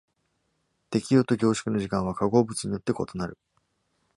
[0.89, 3.37] 適用と凝縮の時間は化合物によって異なる。